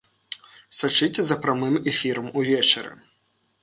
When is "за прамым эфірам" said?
1.29-2.27